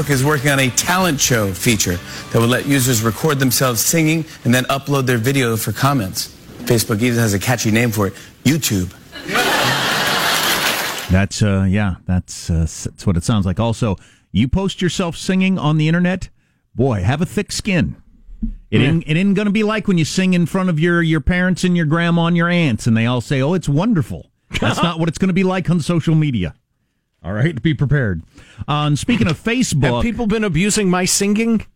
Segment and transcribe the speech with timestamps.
[0.00, 1.98] Facebook is working on a talent show feature
[2.32, 6.34] that will let users record themselves singing and then upload their video for comments.
[6.60, 8.90] Facebook even has a catchy name for it YouTube.
[11.10, 13.58] That's uh, yeah, that's uh, that's what it sounds like.
[13.58, 13.96] Also,
[14.30, 16.28] you post yourself singing on the internet,
[16.76, 17.96] boy, have a thick skin.
[18.70, 21.02] It ain't, it ain't going to be like when you sing in front of your
[21.02, 24.30] your parents and your grandma and your aunts, and they all say, "Oh, it's wonderful."
[24.60, 26.54] That's not what it's going to be like on social media.
[27.22, 28.22] All right, be prepared.
[28.66, 31.66] On and speaking of Facebook, Have people been abusing my singing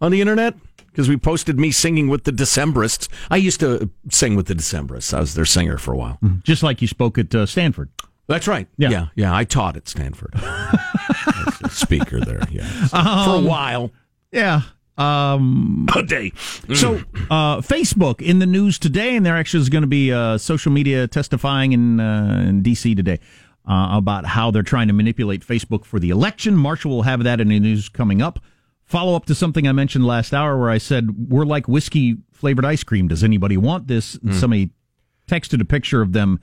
[0.00, 0.54] on the internet?
[0.86, 3.08] Because we posted me singing with the Decemberists.
[3.30, 5.14] I used to sing with the Decemberists.
[5.14, 6.18] I was their singer for a while.
[6.42, 7.88] just like you spoke at uh, Stanford.
[8.26, 8.68] That's right.
[8.76, 8.90] Yeah.
[8.90, 9.34] yeah, yeah.
[9.34, 10.34] I taught at Stanford.
[10.36, 13.90] As a speaker there, yeah, for Um, a while.
[14.32, 14.62] Yeah.
[14.98, 16.32] Um, A day.
[16.74, 16.96] So,
[17.30, 20.70] uh, Facebook in the news today, and there actually is going to be uh, social
[20.70, 22.94] media testifying in, uh, in D.C.
[22.94, 23.18] today
[23.70, 26.56] uh, about how they're trying to manipulate Facebook for the election.
[26.56, 28.40] Marshall will have that in the news coming up.
[28.84, 32.64] Follow up to something I mentioned last hour where I said, We're like whiskey flavored
[32.64, 33.06] ice cream.
[33.06, 34.16] Does anybody want this?
[34.16, 34.70] And Somebody
[35.28, 36.40] texted a picture of them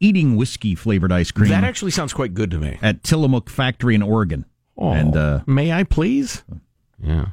[0.00, 2.78] eating whiskey flavored ice cream That actually sounds quite good to me.
[2.82, 4.44] at Tillamook Factory in Oregon.
[4.76, 6.42] Oh, And uh, may I please?
[7.00, 7.26] Yeah.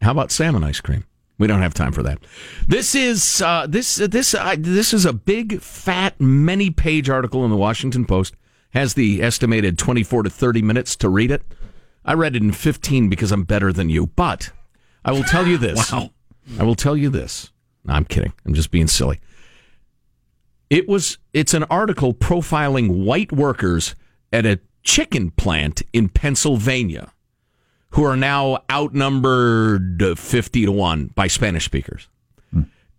[0.00, 1.04] How about salmon ice cream?
[1.38, 2.20] We don't have time for that.
[2.66, 7.56] This is uh, this this uh, this is a big, fat, many-page article in the
[7.58, 8.34] Washington Post.
[8.70, 11.42] Has the estimated twenty-four to thirty minutes to read it.
[12.04, 14.06] I read it in fifteen because I'm better than you.
[14.06, 14.50] But
[15.04, 15.90] I will tell you this.
[15.92, 16.10] Wow.
[16.58, 17.50] I will tell you this.
[17.84, 18.32] No, I'm kidding.
[18.44, 19.20] I'm just being silly.
[20.68, 23.94] It was it's an article profiling white workers
[24.32, 27.12] at a chicken plant in Pennsylvania
[27.90, 32.08] who are now outnumbered uh, 50 to 1 by Spanish speakers.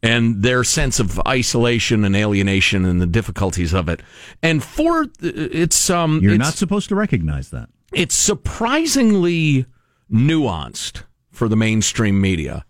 [0.03, 4.01] And their sense of isolation and alienation and the difficulties of it.
[4.43, 7.69] And for it's um you're it's, not supposed to recognize that.
[7.93, 9.65] it's surprisingly
[10.11, 12.63] nuanced for the mainstream media.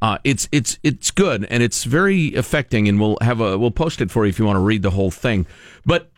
[0.00, 4.00] Uh, it's it's it's good and it's very affecting, and we'll have a we'll post
[4.00, 5.46] it for you if you want to read the whole thing.
[5.84, 6.11] But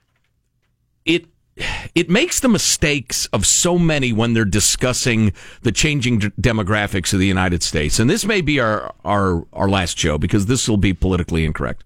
[1.95, 5.33] it makes the mistakes of so many when they're discussing
[5.63, 7.99] the changing d- demographics of the United States.
[7.99, 11.85] And this may be our our our last show because this will be politically incorrect.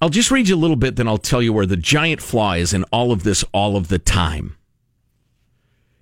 [0.00, 2.52] I'll just read you a little bit, then I'll tell you where the giant flaw
[2.52, 4.56] is in all of this all of the time.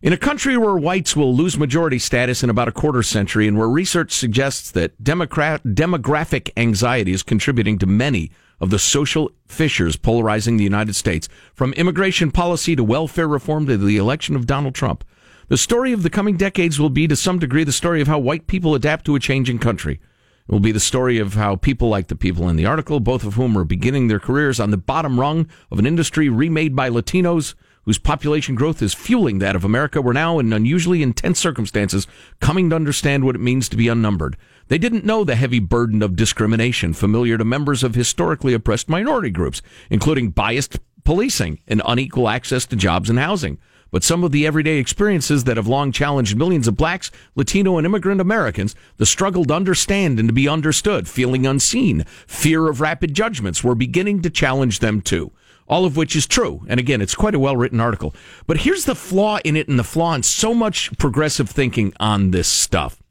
[0.03, 3.57] In a country where whites will lose majority status in about a quarter century, and
[3.57, 10.57] where research suggests that demographic anxiety is contributing to many of the social fissures polarizing
[10.57, 15.05] the United States, from immigration policy to welfare reform to the election of Donald Trump,
[15.49, 18.21] the story of the coming decades will be, to some degree, the story of how
[18.21, 20.01] white people adapt to a changing country.
[20.49, 23.25] It will be the story of how people like the people in the article, both
[23.25, 26.89] of whom are beginning their careers on the bottom rung of an industry remade by
[26.89, 32.07] Latinos whose population growth is fueling that of America, were now in unusually intense circumstances
[32.41, 34.37] coming to understand what it means to be unnumbered.
[34.73, 39.29] They didn't know the heavy burden of discrimination familiar to members of historically oppressed minority
[39.29, 39.61] groups,
[39.91, 43.59] including biased policing and unequal access to jobs and housing.
[43.91, 47.85] But some of the everyday experiences that have long challenged millions of blacks, Latino, and
[47.85, 53.13] immigrant Americans, the struggle to understand and to be understood, feeling unseen, fear of rapid
[53.13, 55.33] judgments, were beginning to challenge them too.
[55.69, 56.65] All of which is true.
[56.67, 58.15] And again, it's quite a well written article.
[58.47, 62.31] But here's the flaw in it and the flaw in so much progressive thinking on
[62.31, 63.02] this stuff.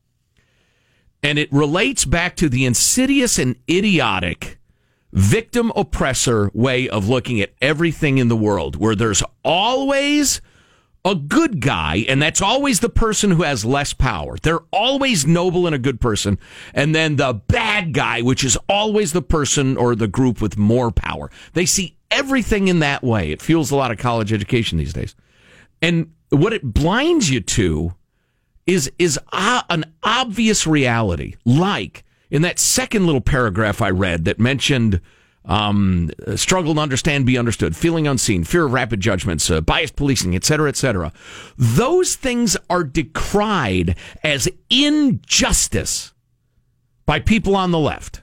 [1.23, 4.59] And it relates back to the insidious and idiotic
[5.13, 10.41] victim oppressor way of looking at everything in the world, where there's always
[11.03, 14.37] a good guy, and that's always the person who has less power.
[14.41, 16.37] They're always noble and a good person.
[16.73, 20.91] And then the bad guy, which is always the person or the group with more
[20.91, 21.31] power.
[21.53, 23.31] They see everything in that way.
[23.31, 25.15] It fuels a lot of college education these days.
[25.81, 27.93] And what it blinds you to
[28.67, 31.35] is is uh, an obvious reality.
[31.45, 35.01] Like in that second little paragraph I read that mentioned
[35.45, 40.35] um, struggle to understand, be understood, feeling unseen, fear of rapid judgments, uh, biased policing,
[40.35, 41.13] etc., cetera, et cetera.
[41.57, 46.13] Those things are decried as injustice
[47.05, 48.21] by people on the left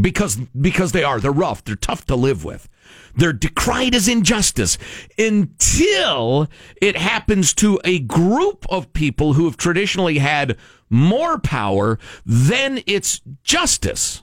[0.00, 2.68] because because they are they're rough, they're tough to live with.
[3.14, 4.78] They're decried as injustice
[5.18, 6.48] until
[6.80, 10.56] it happens to a group of people who have traditionally had
[10.88, 14.22] more power, then it's justice.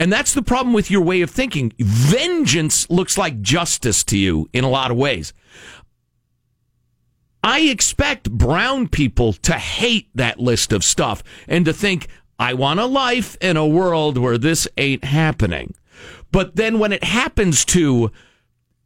[0.00, 1.72] And that's the problem with your way of thinking.
[1.78, 5.32] Vengeance looks like justice to you in a lot of ways.
[7.42, 12.08] I expect brown people to hate that list of stuff and to think,
[12.38, 15.74] I want a life in a world where this ain't happening.
[16.30, 18.10] But then when it happens to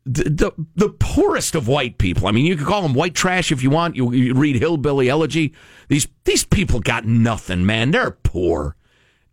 [0.05, 2.27] the, the the poorest of white people.
[2.27, 3.97] I mean, you could call them white trash if you want.
[3.97, 5.55] You, you read hillbilly elegy.
[5.89, 7.93] These these people got nothing, man.
[7.93, 8.77] They're poor.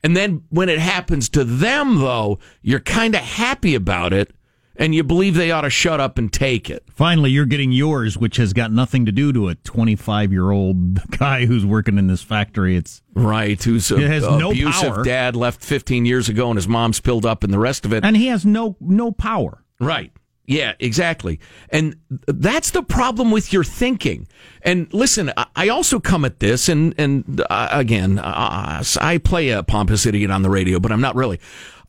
[0.04, 4.32] And then when it happens to them, though, you're kind of happy about it
[4.80, 6.84] and you believe they ought to shut up and take it.
[6.90, 10.96] Finally, you're getting yours, which has got nothing to do to a 25 year old
[11.18, 12.76] guy who's working in this factory.
[12.76, 15.04] It's right, who's a, has no abusive power.
[15.04, 18.04] dad left 15 years ago, and his mom's spilled up, and the rest of it.
[18.04, 19.64] and he has no no power.
[19.80, 20.12] Right.
[20.50, 21.40] Yeah, exactly.
[21.70, 24.28] And that's the problem with your thinking.
[24.64, 29.62] And listen, I- also come at this, and and uh, again, uh, I play a
[29.62, 31.40] pompous idiot on the radio, but I'm not really.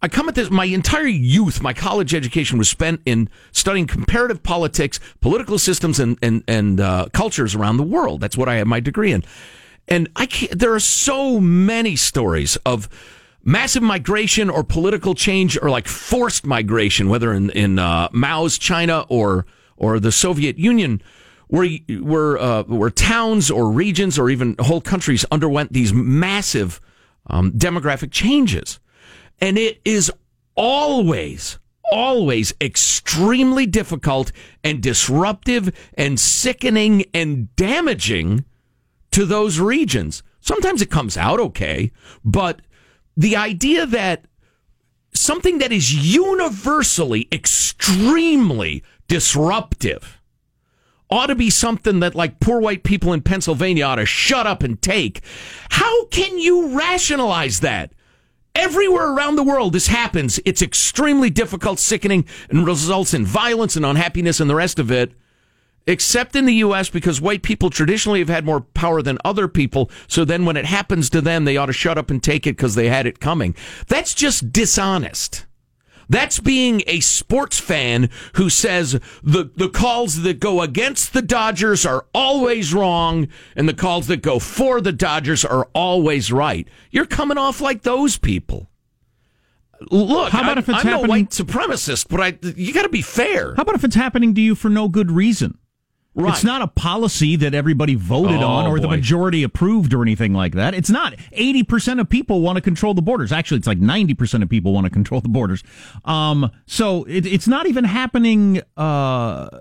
[0.03, 0.51] I come at this.
[0.51, 6.19] My entire youth, my college education was spent in studying comparative politics, political systems, and
[6.21, 8.21] and and uh, cultures around the world.
[8.21, 9.25] That's what I have my degree in.
[9.89, 12.91] And I can't, there are so many stories of
[13.43, 19.05] massive migration or political change or like forced migration, whether in in uh, Mao's China
[19.09, 19.47] or
[19.77, 21.03] or the Soviet Union,
[21.49, 21.69] where
[22.01, 26.81] where uh, where towns or regions or even whole countries underwent these massive
[27.29, 28.79] um, demographic changes,
[29.41, 30.13] and it is
[30.55, 31.59] always
[31.93, 34.33] always extremely difficult
[34.63, 38.45] and disruptive and sickening and damaging
[39.11, 40.23] to those regions.
[40.41, 41.91] Sometimes it comes out okay,
[42.25, 42.61] but
[43.17, 44.25] the idea that
[45.15, 50.21] something that is universally extremely disruptive
[51.11, 54.63] ought to be something that like poor white people in Pennsylvania ought to shut up
[54.63, 55.23] and take.
[55.71, 57.93] How can you rationalize that?
[58.55, 60.41] Everywhere around the world this happens.
[60.45, 65.13] It's extremely difficult, sickening, and results in violence and unhappiness and the rest of it
[65.87, 66.89] except in the U.S.
[66.91, 69.91] because white people traditionally have had more power than other people.
[70.07, 72.57] So then when it happens to them, they ought to shut up and take it
[72.57, 73.55] because they had it coming.
[73.89, 75.47] That's just dishonest.
[76.09, 81.87] That's being a sports fan who says the, the calls that go against the Dodgers
[81.87, 86.67] are always wrong and the calls that go for the Dodgers are always right.
[86.91, 88.69] You're coming off like those people.
[89.91, 92.83] Look, How about I'm, if it's I'm no happening- white supremacist, but I you got
[92.83, 93.55] to be fair.
[93.55, 95.59] How about if it's happening to you for no good reason?
[96.15, 96.33] Right.
[96.33, 100.35] It's not a policy that everybody voted Oh, on or the majority approved or anything
[100.35, 100.75] like that.
[100.75, 101.15] It's not.
[101.33, 103.31] 80% of people want to control the borders.
[103.31, 105.63] Actually, it's like 90% of people want to control the borders.
[106.05, 109.61] Um, so it, it's not even happening uh,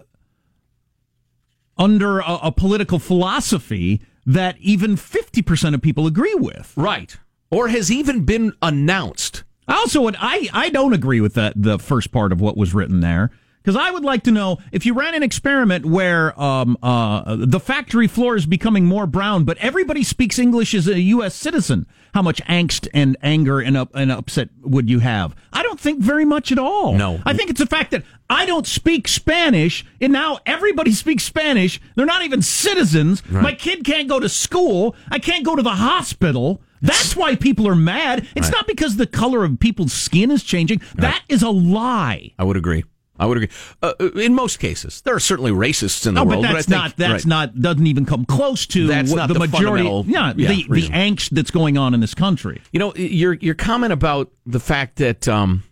[1.77, 6.73] under a, a political philosophy that even 50% of people agree with.
[6.75, 7.15] Right.
[7.51, 9.43] Or has even been announced.
[9.67, 12.73] I also would I I don't agree with that the first part of what was
[12.73, 13.29] written there
[13.61, 17.59] because I would like to know if you ran an experiment where um uh the
[17.59, 22.21] factory floor is becoming more brown but everybody speaks English as a US citizen how
[22.21, 26.25] much angst and anger and up and upset would you have I don't think very
[26.25, 27.19] much at all No.
[27.25, 31.79] I think it's the fact that I don't speak Spanish and now everybody speaks Spanish
[31.95, 35.75] they're not even citizens my kid can't go to school I can't go to the
[35.75, 38.25] hospital that's why people are mad.
[38.37, 40.81] It's not because the color of people's skin is changing.
[40.95, 42.31] That is a lie.
[42.39, 42.85] I would agree.
[43.19, 43.49] I would agree.
[43.81, 46.67] Uh, in most cases, there are certainly racists in the No, world, but I that's
[46.67, 46.95] think- not.
[46.97, 47.29] That's right.
[47.53, 47.59] not.
[47.61, 49.83] Doesn't even come close to That's not the, the majority.
[50.07, 52.61] Yeah, yeah, the the angst that's going on in this country.
[52.71, 55.63] You know, your your comment about the fact that um,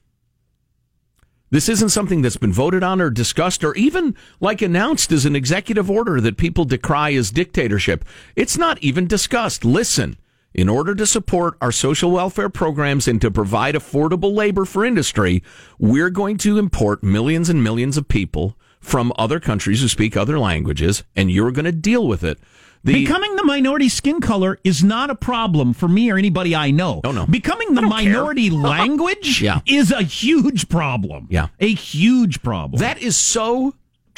[1.50, 5.36] this isn't something that's been voted on or discussed or even like announced as an
[5.36, 8.03] executive order that people decry as dictatorship.
[8.36, 9.63] It's not even discussed.
[9.63, 10.17] Listen,
[10.54, 15.44] in order to support our social welfare programs and to provide affordable labor for industry,
[15.77, 20.39] we're going to import millions and millions of people from other countries who speak other
[20.39, 22.39] languages, and you're going to deal with it.
[22.84, 26.72] The, Becoming the minority skin color is not a problem for me or anybody I
[26.72, 27.01] know.
[27.04, 27.25] Oh, no.
[27.25, 28.13] Becoming the I don't care.
[28.13, 29.60] minority language Yeah.
[29.66, 31.27] is a huge problem.
[31.30, 31.48] Yeah.
[31.60, 32.80] A huge problem.
[32.80, 33.74] That is so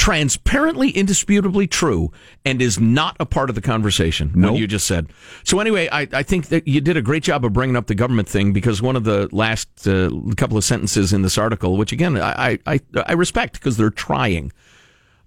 [0.10, 2.12] transparently, indisputably true,
[2.44, 4.30] and is not a part of the conversation.
[4.30, 4.58] What Nope.
[4.58, 5.14] you just said.
[5.44, 7.94] So anyway, I, I think that you did a great job of bringing up the
[7.94, 11.92] government thing because one of the last uh, couple of sentences in this article, which
[11.92, 14.52] again I I, I respect because they're trying,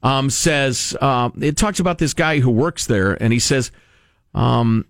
[0.03, 3.71] um, says uh, it talks about this guy who works there, and he says,
[4.35, 4.85] um,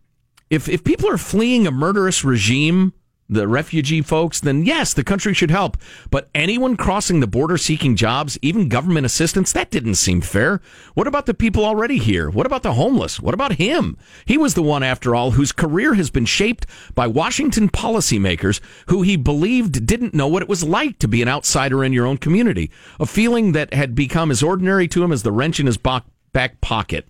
[0.49, 2.95] if if people are fleeing a murderous regime,
[3.33, 5.77] the refugee folks, then yes, the country should help.
[6.11, 10.61] But anyone crossing the border seeking jobs, even government assistance, that didn't seem fair.
[10.95, 12.31] What about the people already here?
[12.31, 13.21] What about the homeless?
[13.21, 13.97] What about him?
[14.25, 19.03] He was the one, after all, whose career has been shaped by Washington policymakers who
[19.03, 22.19] he believed didn't know what it was like to be an outsider in your own
[22.19, 22.71] community,
[23.01, 26.61] a feeling that had become as ordinary to him as the wrench in his back
[26.61, 27.09] pocket.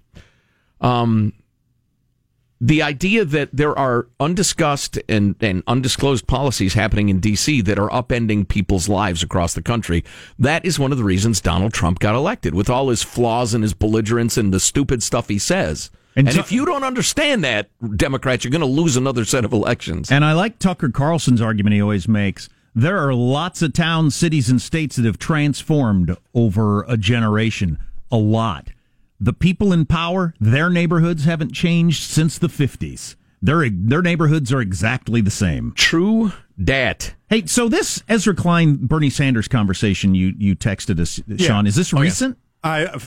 [0.80, 1.32] Um,
[2.62, 7.60] the idea that there are undiscussed and, and undisclosed policies happening in D.C.
[7.62, 10.04] that are upending people's lives across the country,
[10.38, 13.64] that is one of the reasons Donald Trump got elected, with all his flaws and
[13.64, 15.90] his belligerence and the stupid stuff he says.
[16.14, 19.52] And, and if you don't understand that, Democrats, you're going to lose another set of
[19.52, 20.12] elections.
[20.12, 22.48] And I like Tucker Carlson's argument he always makes.
[22.76, 27.80] There are lots of towns, cities, and states that have transformed over a generation.
[28.12, 28.68] A lot
[29.22, 33.14] the people in power, their neighborhoods haven't changed since the 50s.
[33.40, 35.72] Their, their neighborhoods are exactly the same.
[35.76, 37.14] True dat.
[37.28, 41.92] Hey, so this Ezra Klein Bernie Sanders conversation you you texted us, Sean, is this
[41.92, 42.38] oh, recent?
[42.64, 42.70] Yeah.
[42.70, 42.98] I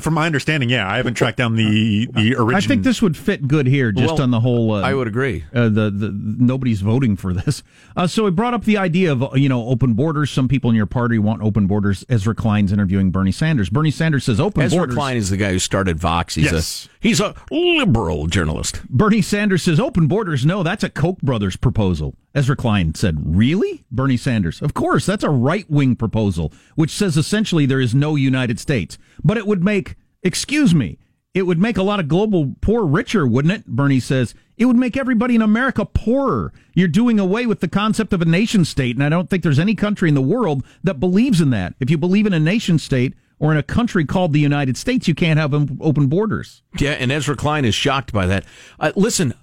[0.00, 2.56] from my understanding, yeah, I haven't tracked down the the original.
[2.56, 4.72] I think this would fit good here, just well, on the whole.
[4.72, 5.44] Uh, I would agree.
[5.54, 7.62] Uh, the the nobody's voting for this,
[7.96, 10.30] uh, so he brought up the idea of you know open borders.
[10.30, 12.04] Some people in your party want open borders.
[12.08, 13.68] Ezra Klein's interviewing Bernie Sanders.
[13.68, 14.94] Bernie Sanders says open Ezra borders.
[14.94, 16.34] Ezra Klein is the guy who started Vox.
[16.34, 16.86] He's yes.
[16.86, 18.86] a he's a liberal journalist.
[18.88, 20.46] Bernie Sanders says open borders.
[20.46, 22.16] No, that's a Koch brothers proposal.
[22.34, 24.60] Ezra Klein said, "Really, Bernie Sanders?
[24.60, 28.98] Of course, that's a right wing proposal, which says essentially there is no United States,
[29.22, 29.73] but it would make."
[30.22, 30.98] Excuse me.
[31.34, 33.66] It would make a lot of global poor richer, wouldn't it?
[33.66, 34.34] Bernie says.
[34.56, 36.52] It would make everybody in America poorer.
[36.74, 39.58] You're doing away with the concept of a nation state, and I don't think there's
[39.58, 41.74] any country in the world that believes in that.
[41.80, 45.08] If you believe in a nation state or in a country called the United States,
[45.08, 46.62] you can't have open borders.
[46.78, 48.44] Yeah, and Ezra Klein is shocked by that.
[48.78, 49.34] Uh, listen,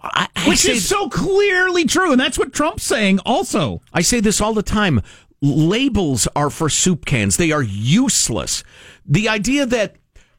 [0.00, 3.82] I, I Which is so clearly true, and that's what Trump's saying also.
[3.92, 5.02] I say this all the time.
[5.42, 7.36] Labels are for soup cans.
[7.36, 8.62] They are useless.
[9.04, 9.96] The idea that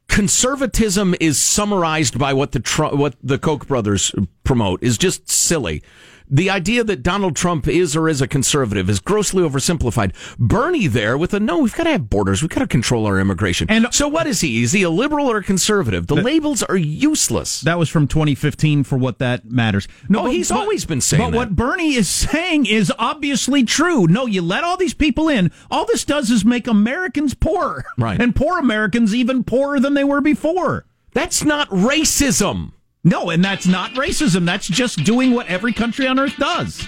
[0.08, 5.84] conservatism is summarized by what the what the Koch brothers promote is just silly.
[6.30, 10.14] The idea that Donald Trump is or is a conservative is grossly oversimplified.
[10.40, 12.42] Bernie there with a no, we've got to have borders.
[12.42, 13.70] We've got to control our immigration.
[13.70, 14.64] And so what is he?
[14.64, 16.08] Is he a liberal or a conservative?
[16.08, 17.62] The labels are useless.
[17.62, 19.88] That was from 2015 for what that matters.
[20.10, 21.38] No, oh, he's but, always been saying But that.
[21.38, 24.08] what Bernie is saying is obviously true.
[24.08, 25.52] No, you let all these people in.
[25.70, 27.84] All this does is make Americans poor.
[27.98, 28.20] Right.
[28.20, 30.86] And poor Americans even poorer than they were before.
[31.14, 32.72] That's not racism.
[33.06, 34.46] No, and that's not racism.
[34.46, 36.88] That's just doing what every country on earth does.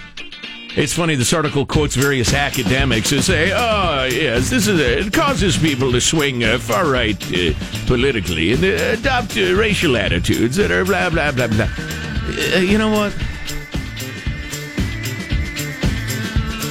[0.74, 1.14] It's funny.
[1.14, 5.92] This article quotes various academics who say, "Oh, yes, this is a, it causes people
[5.92, 7.52] to swing uh, far right uh,
[7.86, 12.78] politically and uh, adopt uh, racial attitudes that are blah blah blah blah." Uh, you
[12.78, 13.14] know what?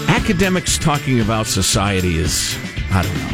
[0.10, 2.58] Academics talking about society is,
[2.92, 3.30] I don't know.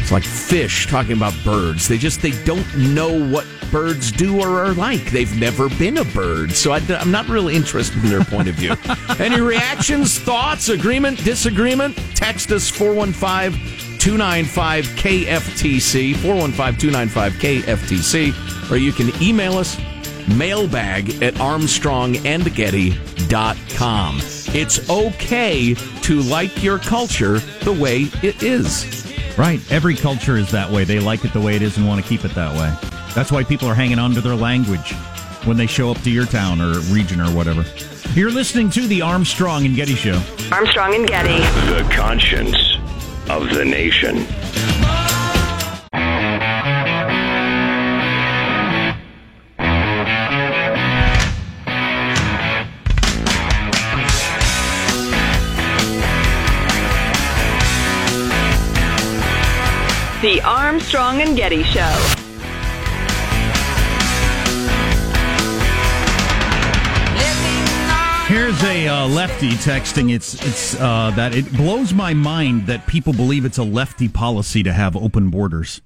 [0.00, 1.86] It's like fish talking about birds.
[1.86, 5.10] They just they don't know what birds do or are like.
[5.10, 8.54] They've never been a bird, so I, am not really interested in their point of
[8.54, 8.74] view.
[9.18, 11.96] Any reactions, thoughts, agreement, disagreement?
[12.14, 19.78] Text us 415 295 KFTC, 415 295 KFTC, or you can email us
[20.36, 24.20] mailbag at armstrongandgetty.com.
[24.54, 29.04] It's okay to like your culture the way it is.
[29.36, 29.60] Right.
[29.70, 30.84] Every culture is that way.
[30.84, 32.97] They like it the way it is and want to keep it that way.
[33.18, 34.92] That's why people are hanging on to their language
[35.44, 37.64] when they show up to your town or region or whatever.
[38.14, 40.22] You're listening to the Armstrong and Getty Show.
[40.52, 41.38] Armstrong and Getty.
[41.66, 42.76] The conscience
[43.28, 44.18] of the nation.
[60.22, 62.17] The Armstrong and Getty Show.
[68.48, 70.10] Here's a uh, lefty texting.
[70.10, 74.62] It's it's uh, that it blows my mind that people believe it's a lefty policy
[74.62, 75.82] to have open borders.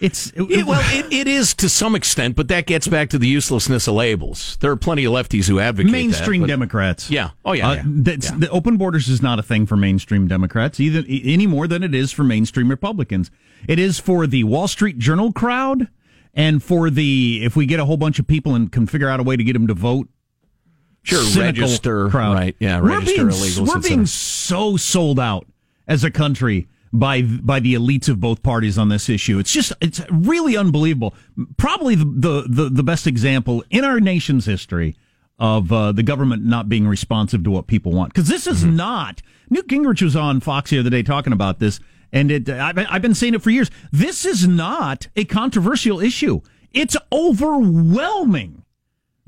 [0.00, 3.18] It's it, it, well, it, it is to some extent, but that gets back to
[3.18, 4.56] the uselessness of labels.
[4.62, 7.10] There are plenty of lefties who advocate mainstream that, Democrats.
[7.10, 7.82] Yeah, oh yeah, uh, yeah.
[7.84, 8.30] yeah.
[8.38, 11.94] The open borders is not a thing for mainstream Democrats either any more than it
[11.94, 13.30] is for mainstream Republicans.
[13.68, 15.88] It is for the Wall Street Journal crowd
[16.32, 19.20] and for the if we get a whole bunch of people and can figure out
[19.20, 20.08] a way to get them to vote
[21.06, 22.08] sure register.
[22.08, 22.34] crowd.
[22.34, 22.56] right.
[22.58, 23.30] Yeah we're being,
[23.66, 25.46] we're being so sold out
[25.86, 29.38] as a country by by the elites of both parties on this issue.
[29.38, 31.14] It's just it's really unbelievable.
[31.56, 34.96] Probably the the, the, the best example in our nation's history
[35.38, 38.12] of uh, the government not being responsive to what people want.
[38.12, 38.76] Because this is mm-hmm.
[38.76, 41.78] not newt gingrich was on fox the other day talking about this
[42.12, 43.70] and it I've, I've been saying it for years.
[43.92, 46.40] This is not a controversial issue.
[46.72, 48.64] It's overwhelming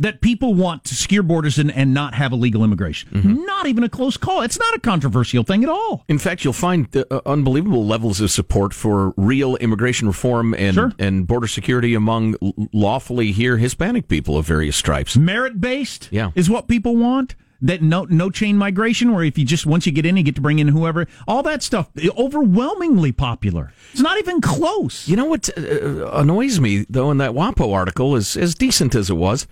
[0.01, 3.11] that people want to secure borders and, and not have illegal immigration.
[3.13, 3.45] Mm-hmm.
[3.45, 4.43] Not even a close call.
[4.43, 6.05] It's not a controversial thing at all.
[6.09, 10.93] In fact, you'll find uh, unbelievable levels of support for real immigration reform and, Sure.
[11.01, 12.37] and border security among
[12.73, 15.17] lawfully here Hispanic people of various stripes.
[15.17, 16.31] Merit based Yeah.
[16.35, 17.35] is what people want.
[17.61, 20.37] That no no chain migration, where if you just once you get in, you get
[20.37, 21.09] to bring in whoever.
[21.27, 23.73] All that stuff overwhelmingly popular.
[23.93, 25.09] It's not even close.
[25.09, 29.11] You know what uh, annoys me though in that WAPO article is as decent as
[29.11, 29.49] it was.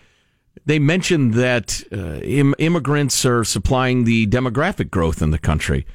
[0.64, 5.86] They mentioned that uh, Im- immigrants are supplying the demographic growth in the country,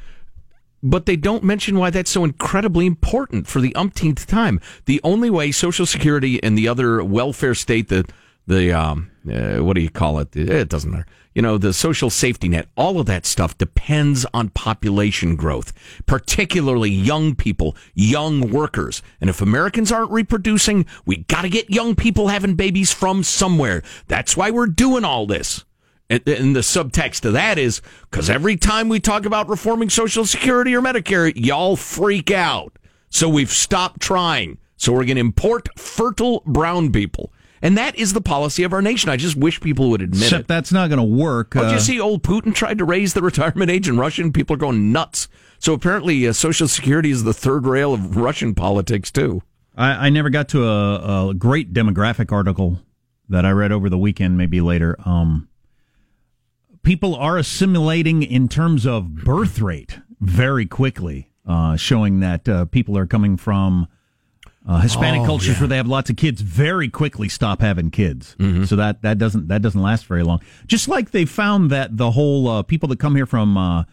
[0.81, 4.61] but they don't mention why that's so incredibly important for the umpteenth time.
[4.85, 8.05] The only way Social Security and the other welfare state, the
[8.47, 10.35] the um, uh, what do you call it?
[10.35, 11.05] It doesn't matter.
[11.33, 15.71] You know, the social safety net, all of that stuff depends on population growth,
[16.05, 19.01] particularly young people, young workers.
[19.21, 23.81] And if Americans aren't reproducing, we got to get young people having babies from somewhere.
[24.07, 25.63] That's why we're doing all this.
[26.09, 30.25] And, and the subtext of that is because every time we talk about reforming Social
[30.25, 32.77] Security or Medicare, y'all freak out.
[33.09, 34.57] So we've stopped trying.
[34.75, 37.31] So we're going to import fertile brown people.
[37.61, 39.09] And that is the policy of our nation.
[39.09, 40.47] I just wish people would admit Except it.
[40.47, 41.51] that's not going to work.
[41.53, 44.33] Don't Uh, you see old Putin tried to raise the retirement age in Russia and
[44.33, 45.27] people are going nuts.
[45.59, 49.43] So apparently uh, Social Security is the third rail of Russian politics too.
[49.77, 52.79] I, I never got to a, a great demographic article
[53.29, 54.97] that I read over the weekend, maybe later.
[55.05, 55.47] Um,
[56.83, 62.97] people are assimilating in terms of birth rate very quickly, uh, showing that uh, people
[62.97, 63.87] are coming from
[64.67, 68.35] uh, Hispanic cultures where they have lots of kids very quickly stop having kids.
[68.65, 70.39] So that, that doesn't that doesn't last very long.
[70.67, 73.83] Just like they found that the whole uh, people that come here from uh,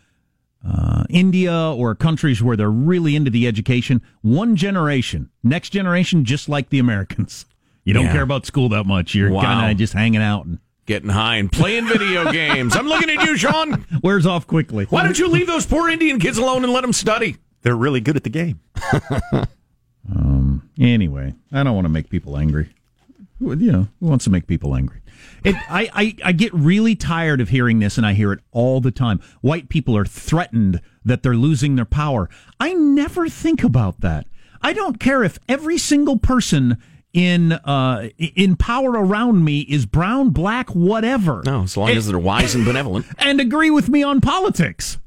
[0.68, 6.48] uh, India or countries where they're really into the education, one generation, next generation, just
[6.48, 7.46] like the Americans.
[7.84, 8.12] You don't Yeah.
[8.12, 9.14] care about school that much.
[9.14, 9.42] You're Wow.
[9.42, 12.74] kind of just hanging out and Getting high and playing video games.
[12.74, 13.84] I'm looking at you, Sean.
[14.02, 14.86] wears off quickly.
[14.86, 17.36] Why don't you leave those poor Indian kids alone and let them study?
[17.60, 18.60] They're really good at the game.
[20.80, 22.70] Anyway, I don't want to make people angry.
[23.38, 25.00] Who- You know, who wants to make people angry?
[25.44, 28.80] It, I, I, I get really tired of hearing this, and I hear it all
[28.80, 29.20] the time.
[29.40, 32.28] White people are threatened that they're losing their power.
[32.60, 34.26] I never think about that.
[34.62, 36.78] I don't care if every single person
[37.12, 41.42] in uh, in power around me is brown, black, whatever.
[41.44, 43.06] No, as long It- as they're wise and benevolent.
[43.18, 44.98] and agree with me on politics.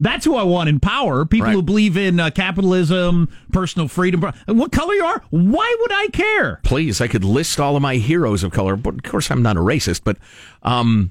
[0.00, 1.24] That's who I want in power.
[1.24, 1.54] People Right.
[1.54, 4.22] who believe in uh, capitalism, personal freedom.
[4.46, 5.22] What color you are?
[5.30, 6.60] Why would I care?
[6.62, 9.56] Please, I could list all of my heroes of color, but of course I'm not
[9.56, 10.02] a racist.
[10.04, 10.16] But,
[10.62, 11.10] um,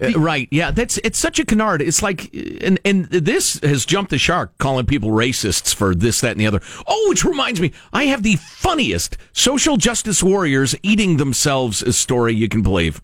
[0.00, 1.82] uh, right, yeah, that's it's such a canard.
[1.82, 2.32] It's like,
[2.62, 6.46] and and this has jumped the shark, calling people racists for this, that, and the
[6.46, 6.60] other.
[6.86, 12.32] Oh, which reminds me, I have the funniest social justice warriors eating themselves a story
[12.32, 13.02] you can believe.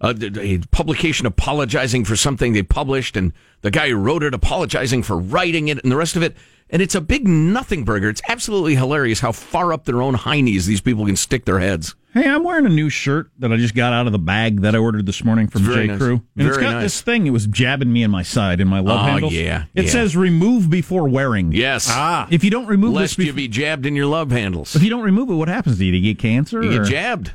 [0.00, 4.34] Uh, a, a publication apologizing for something they published, and the guy who wrote it
[4.34, 6.36] apologizing for writing it, and the rest of it.
[6.70, 8.08] And it's a big nothing burger.
[8.08, 11.94] It's absolutely hilarious how far up their own heinies these people can stick their heads.
[12.12, 14.74] Hey, I'm wearing a new shirt that I just got out of the bag that
[14.74, 15.86] I ordered this morning from It's J.
[15.88, 15.98] nice.
[15.98, 16.22] Crew.
[16.36, 16.82] And it's Very got nice.
[16.84, 17.26] this thing.
[17.26, 19.32] It was jabbing me in my side in my love Oh, handles.
[19.34, 19.90] yeah, It yeah.
[19.90, 21.52] says remove before wearing.
[21.52, 21.86] Yes.
[21.90, 22.28] Ah, ah.
[22.30, 24.74] If you don't remove Lest this, you bef- be jabbed in your love handles.
[24.74, 25.92] if you don't remove it, what happens to you?
[25.92, 26.62] Do you get cancer?
[26.62, 27.32] You or- get jabbed.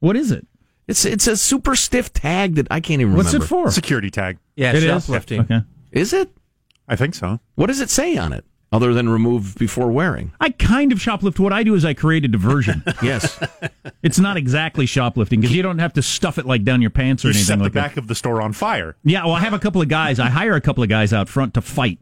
[0.00, 0.46] What is it?
[0.88, 3.18] It's it's a super stiff tag that I can't even remember.
[3.18, 3.44] What's remember.
[3.44, 3.70] it for?
[3.70, 4.38] security tag.
[4.56, 5.04] Yeah, It is?
[5.04, 5.40] shoplifting.
[5.42, 5.60] Okay.
[5.92, 6.30] Is it?
[6.88, 7.38] I think so.
[7.54, 8.44] What does it say on it?
[8.72, 10.32] Other than remove before wearing.
[10.40, 11.38] I kind of shoplift.
[11.38, 12.82] What I do is I create a diversion.
[13.02, 13.38] Yes.
[14.02, 17.24] it's not exactly shoplifting because you don't have to stuff it like down your pants
[17.24, 17.88] or You anything set the like that.
[17.90, 18.94] back of the store on fire.
[19.02, 20.18] Yeah, well, I have a couple of guys.
[20.20, 21.98] I hire a couple of guys out front to fight.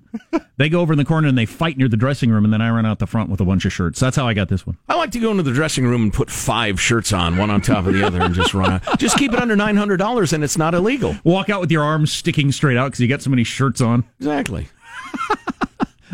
[0.58, 2.60] They go over in the corner and they fight near the dressing room, and then
[2.60, 3.98] I run out the front with a bunch of shirts.
[3.98, 4.76] That's how I got this one.
[4.88, 7.60] I like to go into the dressing room and put five shirts on, one on
[7.62, 8.98] top of the other, and just run out.
[8.98, 11.16] Just keep it under nine hundred dollars, and it's not illegal.
[11.24, 14.04] Walk out with your arms sticking straight out because you got so many shirts on,
[14.18, 14.68] Exactly.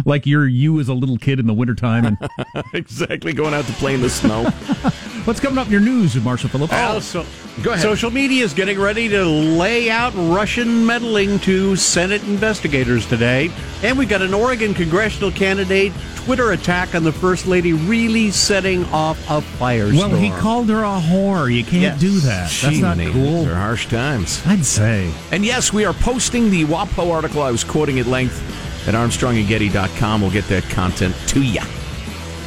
[0.06, 2.06] Like you're you as a little kid in the wintertime.
[2.06, 2.18] And
[2.72, 3.32] exactly.
[3.34, 4.44] Going out to play in the snow.
[5.24, 6.72] what's coming up in your news, Marshall Phillips?
[6.72, 7.26] Al, so,
[7.62, 7.82] Go ahead.
[7.82, 13.50] Social media is getting ready to lay out Russian meddling to Senate investigators today.
[13.82, 18.84] And we've got an Oregon congressional candidate Twitter attack on the First Lady really setting
[18.86, 19.96] off a firestorm.
[19.96, 21.52] well, he called her a whore.
[21.54, 22.00] You can't Yes.
[22.00, 22.50] do that.
[22.50, 23.44] That's Gee, not cool.
[23.44, 24.42] They're harsh times.
[24.46, 25.12] I'd say.
[25.30, 28.42] And yes, we are posting the WAPO article I was quoting at length
[28.86, 30.20] at armstrongandgetty.com.
[30.20, 31.60] We'll get that content to you.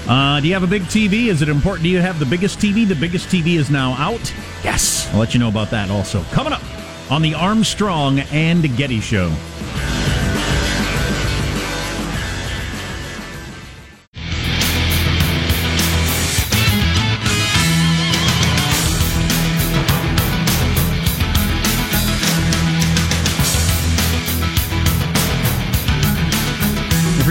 [0.08, 1.28] Uh, do you have a big TV?
[1.28, 2.88] Is it important Do you have the biggest TV?
[2.88, 4.34] The biggest TV is now out.
[4.64, 5.08] Yes.
[5.14, 6.24] I'll let you know about that also.
[6.32, 6.64] Coming up
[7.12, 9.32] on the Armstrong and Getty Show.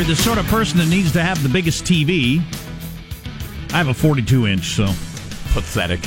[0.07, 2.39] Sort of person that needs to have the biggest TV.
[3.73, 4.87] I have a 42 inch, so
[5.53, 6.01] Pathetic.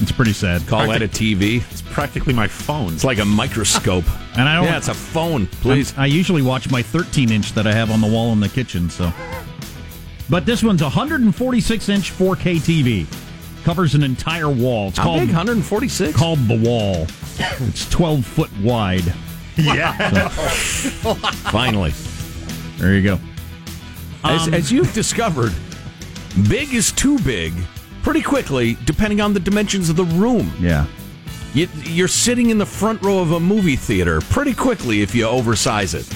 [0.00, 0.66] it's pretty sad.
[0.66, 1.68] Call that a TV.
[1.70, 2.92] It's practically my phone.
[2.94, 4.04] It's like a microscope.
[4.34, 4.64] And I don't.
[4.64, 5.46] yeah, it's a phone.
[5.46, 5.92] Please.
[5.98, 8.88] I usually watch my 13 inch that I have on the wall in the kitchen.
[8.88, 9.12] So,
[10.30, 13.62] but this one's a 146 inch 4K TV.
[13.62, 14.88] Covers an entire wall.
[14.88, 15.28] It's How called big?
[15.28, 16.16] 146.
[16.16, 17.06] called the wall.
[17.68, 19.04] It's 12 foot wide.
[19.58, 20.28] yeah.
[21.52, 21.92] Finally.
[22.82, 23.20] There you go.
[24.24, 25.52] As, Um, as you've discovered,
[26.48, 27.52] big is too big
[28.02, 30.52] pretty quickly, depending on the dimensions of the room.
[30.58, 30.86] Yeah.
[31.54, 35.26] You, you're sitting in the front row of a movie theater pretty quickly if you
[35.26, 36.12] oversize it.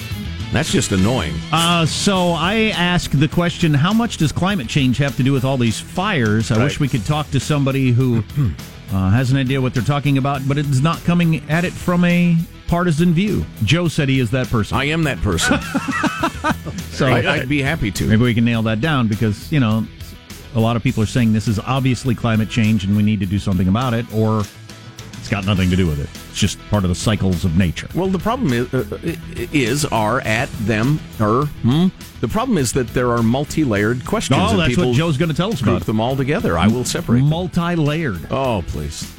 [0.51, 1.35] That's just annoying.
[1.53, 5.45] Uh, so I ask the question: How much does climate change have to do with
[5.45, 6.51] all these fires?
[6.51, 8.23] I wish we could talk to somebody who
[8.91, 12.03] uh, has an idea what they're talking about, but it's not coming at it from
[12.03, 12.35] a
[12.67, 13.45] partisan view.
[13.63, 14.77] Joe said he is that person.
[14.77, 15.59] I am that person.
[16.91, 18.07] so I, I'd be happy to.
[18.07, 19.85] maybe we can nail that down because you know
[20.55, 23.25] a lot of people are saying this is obviously climate change and we need to
[23.25, 24.43] do something about it, or
[25.27, 26.09] it's got nothing to do with it.
[26.29, 27.87] It's just part of the cycles of nature.
[27.93, 28.97] Well, the problem is, uh,
[29.51, 31.87] is are at them or hmm?
[32.21, 34.39] the problem is that there are multi-layered questions.
[34.41, 35.85] Oh, that's people what Joe's going to tell us group about.
[35.85, 36.57] them all together.
[36.57, 37.19] I will separate.
[37.19, 37.29] them.
[37.29, 38.27] Multi-layered.
[38.31, 39.13] Oh, please!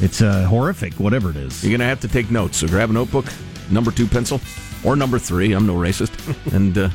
[0.00, 1.62] It's uh, horrific, whatever it is.
[1.62, 2.58] You're gonna have to take notes.
[2.58, 3.26] So grab a notebook,
[3.70, 4.40] number two pencil,
[4.82, 5.52] or number three.
[5.52, 6.12] I'm no racist,
[6.54, 6.88] and uh,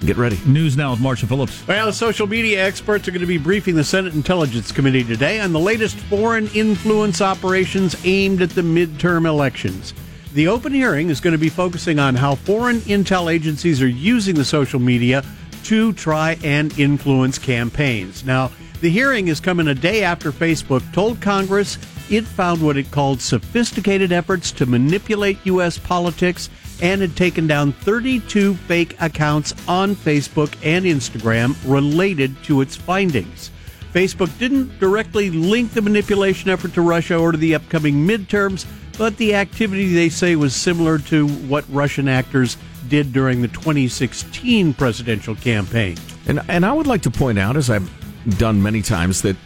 [0.00, 0.40] get ready.
[0.44, 1.66] News now with Marshall Phillips.
[1.68, 5.40] Well, the social media experts are going to be briefing the Senate Intelligence Committee today
[5.40, 9.94] on the latest foreign influence operations aimed at the midterm elections.
[10.34, 14.34] The open hearing is going to be focusing on how foreign intel agencies are using
[14.34, 15.24] the social media
[15.64, 18.24] to try and influence campaigns.
[18.24, 21.78] Now, the hearing is coming a day after Facebook told Congress
[22.10, 25.78] it found what it called sophisticated efforts to manipulate U.S.
[25.78, 26.48] politics
[26.80, 33.50] and had taken down 32 fake accounts on Facebook and Instagram related to its findings.
[33.92, 38.64] Facebook didn't directly link the manipulation effort to Russia or to the upcoming midterms,
[38.96, 42.56] but the activity they say was similar to what Russian actors
[42.88, 45.96] did during the 2016 presidential campaign.
[46.26, 47.90] And and I would like to point out, as I've
[48.36, 49.36] done many times, that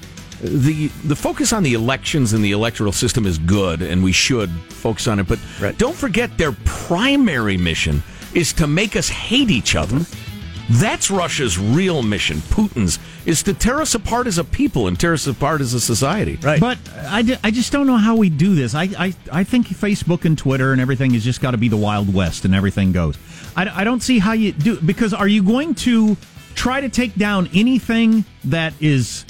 [0.40, 4.50] the the focus on the elections and the electoral system is good, and we should
[4.70, 5.28] focus on it.
[5.28, 5.76] But Right.
[5.78, 8.02] don't forget their primary mission
[8.34, 10.00] is to make us hate each other.
[10.70, 12.38] That's Russia's real mission.
[12.38, 15.80] Putin's is to tear us apart as a people and tear us apart as a
[15.80, 16.38] society.
[16.40, 16.60] Right.
[16.60, 18.74] But I, I just don't know how we do this.
[18.74, 21.76] I, I, I think Facebook and Twitter and everything has just got to be the
[21.76, 23.18] Wild West and everything goes.
[23.56, 26.16] I, I don't see how you do because are you going to
[26.54, 29.24] try to take down anything that is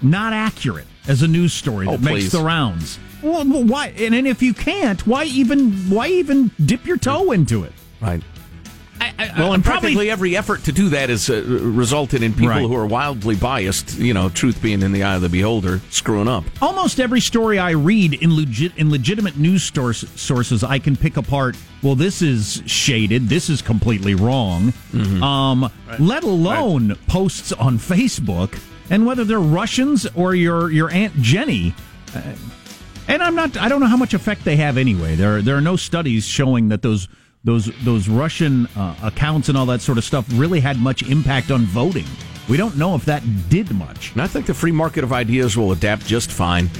[0.00, 2.98] not accurate as a news story oh, that Oh, makes the rounds?
[3.22, 3.88] Well, well, why?
[3.96, 7.72] And, and if you can't, why even why even dip your toe into it?
[8.00, 8.22] Right.
[9.02, 12.32] I, I, Well, and probably practically every effort to do that has uh, resulted in
[12.32, 12.62] people Right.
[12.62, 13.98] who are wildly biased.
[13.98, 16.44] You know, truth being in the eye of the beholder, screwing up.
[16.60, 21.16] almost every story I read in legit in legitimate news source, sources, I can pick
[21.16, 21.56] apart.
[21.82, 23.28] Well, this is shaded.
[23.28, 24.72] This is completely wrong.
[25.22, 28.58] Um, Let alone posts on Facebook,
[28.90, 31.74] and whether they're Russians or your your aunt Jenny.
[32.14, 32.20] Uh,
[33.08, 33.56] and I'm not.
[33.56, 35.16] I don't know how much effect they have anyway.
[35.16, 37.08] There there are no studies showing that those.
[37.44, 41.50] Those those Russian uh, accounts and all that sort of stuff really had much impact
[41.50, 42.06] on voting.
[42.48, 44.12] We don't know if that did much.
[44.12, 46.70] And I think the free market of ideas will adapt just fine.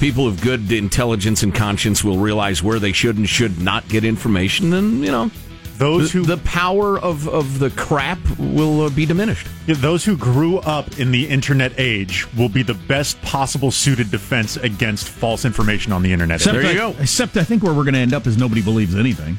[0.00, 4.04] People of good intelligence and conscience will realize where they should and should not get
[4.04, 5.30] information, and you know,
[5.78, 9.46] Those the, who the power of, of the crap will uh, be diminished.
[9.66, 14.10] Yeah, those who grew up in the internet age will be the best possible suited
[14.10, 16.40] defense against false information on the internet.
[16.40, 16.96] Except There you I, go.
[17.00, 19.38] Except I think where we're going to end up is nobody believes anything.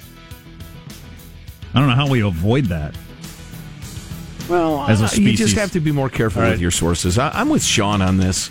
[1.75, 2.95] I don't know how we avoid that
[4.49, 7.17] Well, as a you just have to be more careful All with your sources.
[7.19, 8.49] I, I'm with Sean on this.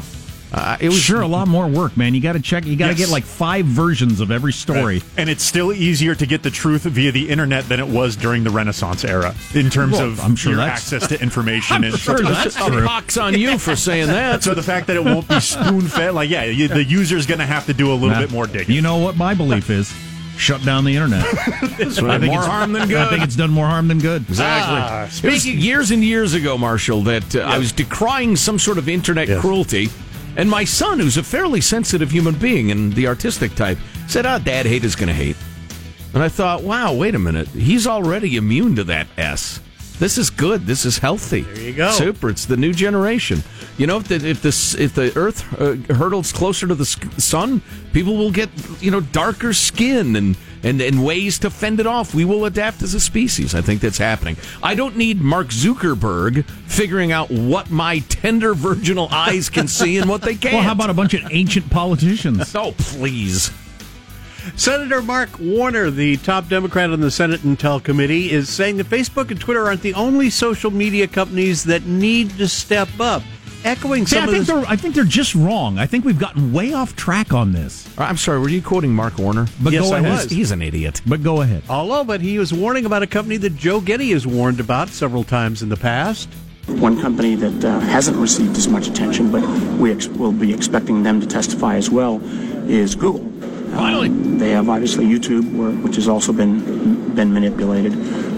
[0.57, 2.15] Uh, it was sure a lot more work, man.
[2.15, 2.65] You got to check.
[2.65, 2.99] You got to Yes.
[2.99, 5.03] get like five versions of every story.
[5.17, 8.45] And it's still easier to get the truth via the internet than it was during
[8.45, 11.83] the Renaissance era in terms Well, of I'm sure your access to information.
[11.83, 12.87] and sure that's true.
[12.87, 14.43] Pox on you for saying that.
[14.45, 17.41] So the fact that it won't be spoon fed, like yeah, you, the user's going
[17.41, 18.21] to have to do a little Nah.
[18.21, 18.77] bit more digging.
[18.77, 19.93] You know what my belief is?
[20.37, 21.25] Shut down the internet.
[21.39, 24.23] I think More it's- harm than I think it's done more harm than good.
[24.29, 25.29] Exactly.
[25.29, 28.89] it was years and years ago, Marshall, that uh, I was decrying some sort of
[28.89, 29.89] internet cruelty,
[30.37, 34.39] and my son, who's a fairly sensitive human being and the artistic type, said, "Ah,
[34.39, 35.37] Dad, hate is going to hate."
[36.15, 37.49] And I thought, "Wow, wait a minute.
[37.49, 39.61] He's already immune to that S.
[39.99, 40.67] This is good.
[40.67, 41.43] This is healthy.
[41.43, 41.91] There you go.
[41.93, 42.29] Super.
[42.31, 43.43] It's the new generation.
[43.79, 47.63] You know, if the if the if the Earth uh, hurtles closer to the sun,
[47.93, 52.15] people will get you know darker skin and and, and ways to fend it off.
[52.15, 53.55] We will adapt as a species.
[53.55, 54.37] I think that's happening.
[54.63, 60.09] I don't need Mark Zuckerberg figuring out what my tender virginal eyes can see and
[60.09, 60.55] what they can't.
[60.55, 62.55] Well, how about a bunch of ancient politicians?
[62.65, 63.51] Oh, please.
[64.57, 69.31] Senator Mark Warner, the top Democrat on the Senate Intel Committee, is saying that Facebook
[69.31, 73.23] and Twitter aren't the only social media companies that need to step up.
[73.65, 75.79] Echoing See, some I of think the they're I think they're just wrong.
[75.79, 77.89] I think we've gotten way off track on this.
[77.97, 79.47] I'm sorry, were you quoting Mark Warner?
[79.63, 80.13] But Yes, go I ahead.
[80.13, 80.31] was.
[80.31, 81.01] He's an idiot.
[81.07, 81.63] But go ahead.
[81.71, 85.25] Although, but he was warning about a company that Joe Getty has warned about several
[85.25, 86.29] times in the past.
[86.67, 89.43] One company that uh, hasn't received as much attention, but
[89.79, 92.21] we ex- will be expecting them to testify as well,
[92.69, 93.31] is Google.
[93.75, 94.09] Finally.
[94.09, 97.93] Um, they have obviously YouTube, where, which has also been been manipulated,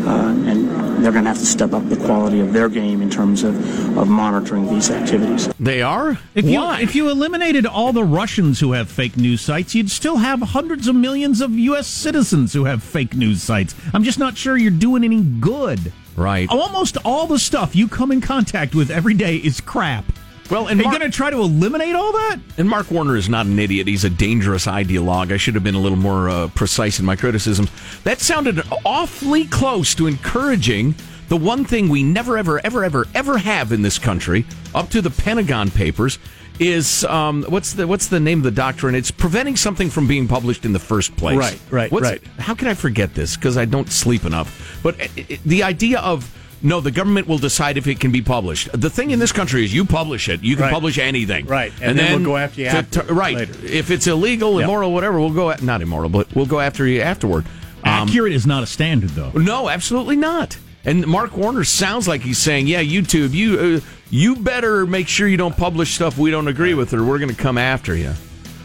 [0.07, 0.68] uh, and
[1.03, 3.57] they're going to have to step up the quality of their game in terms of,
[3.96, 5.49] of monitoring these activities.
[5.59, 6.18] They are?
[6.35, 6.81] If you Why?
[6.81, 10.88] if you eliminated all the Russians who have fake news sites, you'd still have hundreds
[10.88, 11.87] of millions of U.S.
[11.87, 13.75] citizens who have fake news sites.
[13.94, 15.92] I'm just not sure you're doing any good.
[16.16, 16.49] Right.
[16.51, 20.05] Almost all the stuff you come in contact with every day is crap.
[20.50, 22.38] Well, Are and you Mark, going to try to eliminate all that?
[22.59, 23.87] and Mark Warner is not an idiot.
[23.88, 25.32] He's a dangerous ideologue.
[25.32, 27.70] I should have been a little more uh, precise in my criticisms.
[28.04, 30.94] That sounded awfully close to encouraging
[31.28, 35.02] the one thing we never, ever, ever, ever, ever have in this country, up to
[35.02, 36.18] the Pentagon Papers,
[36.61, 38.94] is um, what's the what's the name of the doctrine?
[38.94, 41.37] It's preventing something from being published in the first place.
[41.37, 42.22] Right, right, What's- right.
[42.38, 43.37] How can I forget this?
[43.37, 44.80] Because I don't sleep enough.
[44.82, 46.32] But uh, uh, the idea of
[46.62, 48.69] no, the government will decide if it can be published.
[48.73, 50.73] The thing in this country is you publish it, you can Right.
[50.73, 53.37] publish anything, Right, and then we'll go after you to- after- to- right.
[53.37, 53.53] later.
[53.64, 54.64] If it's illegal, Yep.
[54.64, 57.45] immoral, whatever, we'll go at, not immoral, but we'll go after you afterward.
[57.85, 59.31] Um, Accurate is not a standard, though.
[59.35, 60.57] no, absolutely not.
[60.85, 65.27] And Mark Warner sounds like he's saying, "Yeah, YouTube, you uh, you better make sure
[65.27, 68.12] you don't publish stuff we don't agree with, or we're going to come after you."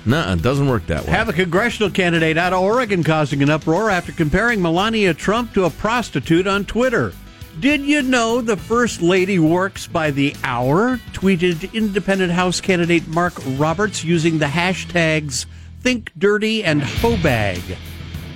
[0.05, 1.11] No, it doesn't work that way.
[1.11, 5.65] Have a congressional candidate out of Oregon causing an uproar after comparing Melania Trump to
[5.65, 7.13] a prostitute on Twitter.
[7.59, 10.97] Did you know the First Lady works by the hour?
[11.13, 15.45] Tweeted independent House candidate Mark Roberts using the hashtags
[15.81, 17.77] Think Dirty and Hobag.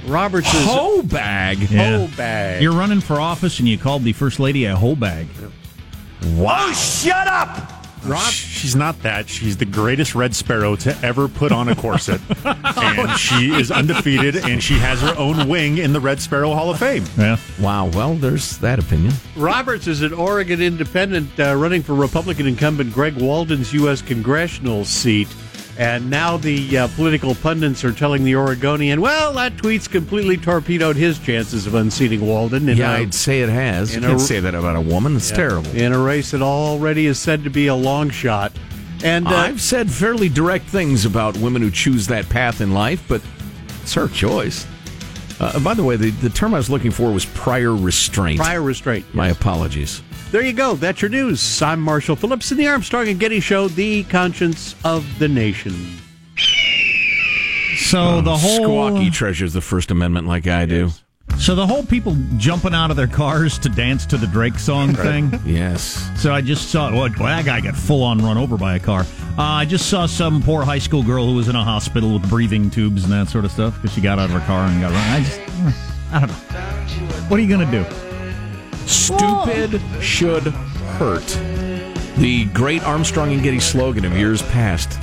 [0.06, 1.60] Roberts is hoe bag.
[1.60, 1.99] Yeah.
[1.99, 2.62] Hobag.
[2.62, 5.28] You're running for office and you called the first lady a hoe bag.
[6.36, 6.71] Wow.
[8.06, 9.28] Rob, she's not that.
[9.28, 12.22] She's the greatest Red Sparrow to ever put on a corset.
[12.46, 16.70] and she is undefeated, and she has her own wing in the Red Sparrow Hall
[16.70, 17.04] of Fame.
[17.18, 17.38] Yeah.
[17.60, 17.88] Wow.
[17.88, 19.13] Well, there's that opinion.
[19.36, 24.02] Roberts is an Oregon independent uh, running for Republican incumbent Greg Walden's U.S.
[24.02, 25.28] congressional seat.
[25.78, 30.96] And now the uh, political pundits are telling the Oregonian, well, that tweet's completely torpedoed
[30.96, 33.94] his chances of unseating Walden Yeah, a, I'd say it has.
[33.94, 35.18] You can't say that about a woman.
[35.18, 35.70] It's terrible.
[35.76, 38.54] in a race that already is said to be a long shot.
[39.04, 43.04] And uh, I've said fairly direct things about women who choose that path in life,
[43.10, 43.22] but
[43.82, 44.66] it's her choice.
[45.42, 48.40] Uh, by the way, the, the term I was looking for was prior restraint.
[48.40, 49.14] prior restraint.
[49.14, 50.02] My apologies.
[50.32, 50.76] There you go.
[50.76, 51.62] That's your news.
[51.62, 55.74] I'm Marshall Phillips in the Armstrong and Getty Show, the conscience of the nation.
[57.78, 60.90] So the whole Squawky treasures the First Amendment like I do.
[61.40, 64.94] so the whole people jumping out of their cars to dance to the Drake song
[64.94, 65.40] thing.
[65.46, 66.10] Yes.
[66.18, 68.80] So I just saw well, boy, that guy got full on run over by a
[68.80, 69.02] car.
[69.38, 72.28] Uh, I just saw some poor high school girl who was in a hospital with
[72.30, 74.82] breathing tubes and that sort of stuff because she got out of her car and
[74.82, 75.10] got run.
[75.12, 75.40] I just,
[76.12, 77.22] I don't know.
[77.30, 77.86] What are you gonna do?
[78.86, 80.43] Stupid should
[80.98, 81.26] hurt.
[82.17, 85.00] The great Armstrong and Getty slogan of years past.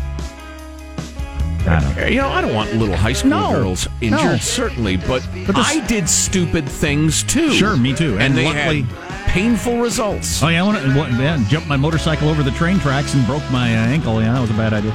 [1.65, 2.11] I don't.
[2.13, 3.53] You know, I don't want little high school No.
[3.53, 4.37] girls injured, No.
[4.39, 7.53] certainly, but, But this- I did stupid things too.
[7.53, 8.15] Sure, me too.
[8.15, 10.43] And, And they luckily- had painful results.
[10.43, 13.49] Oh yeah, I want to yeah, jump my motorcycle over the train tracks and broke
[13.53, 14.21] my uh, ankle.
[14.21, 14.93] Yeah, that was a bad idea.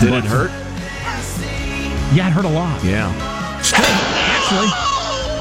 [0.00, 0.50] Did it hurt?
[2.14, 2.82] Yeah, it hurt a lot.
[2.84, 3.12] Yeah.
[3.74, 4.68] Actually,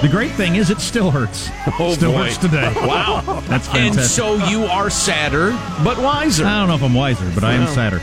[0.02, 1.50] the great thing is it still hurts.
[1.80, 2.24] Oh, still boy.
[2.24, 2.74] hurts today.
[2.88, 3.22] Wow.
[3.48, 4.04] That's And fantastic.
[4.06, 5.52] so you are sadder,
[5.84, 6.46] but wiser.
[6.46, 8.02] I don't know if I'm wiser, but I am sadder.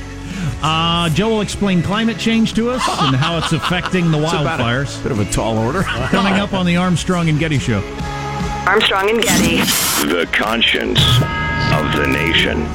[0.63, 4.99] Uh, Joe will explain climate change to us and how it's affecting the It's wildfires.
[5.01, 5.83] a bit of a tall order.
[5.85, 7.81] Coming up on the Armstrong and Getty Show.
[8.67, 9.57] Armstrong and Getty.
[10.09, 11.01] The conscience
[11.73, 12.67] of the nation.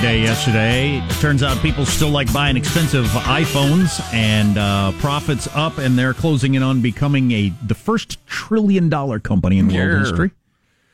[0.00, 0.98] Day yesterday.
[0.98, 6.14] It turns out people still like buying expensive iPhones, and uh, profits up, and they're
[6.14, 9.98] closing in on becoming a the first trillion dollar company in world Yeah.
[10.00, 10.30] history.